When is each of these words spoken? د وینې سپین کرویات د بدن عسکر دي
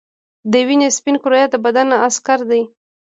د 0.51 0.53
وینې 0.67 0.89
سپین 0.97 1.15
کرویات 1.23 1.49
د 1.53 1.55
بدن 1.65 1.87
عسکر 2.07 2.39
دي 2.49 2.61